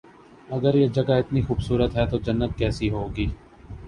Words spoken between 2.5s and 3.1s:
کیسی ہو